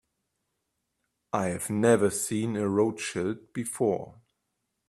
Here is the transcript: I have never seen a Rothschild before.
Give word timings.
I 1.31 1.49
have 1.49 1.69
never 1.69 2.09
seen 2.09 2.57
a 2.57 2.67
Rothschild 2.67 3.53
before. 3.53 4.15